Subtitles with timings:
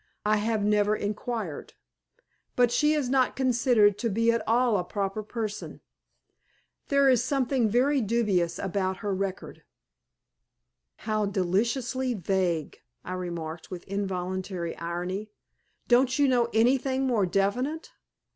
[0.25, 1.75] I have never inquired.
[2.55, 5.79] But she is not considered to be at all a proper person.
[6.87, 9.61] There is something very dubious about her record."
[11.05, 15.29] "How deliciously vague!" I remarked, with involuntary irony.
[15.87, 17.91] "Don't you know anything more definite?"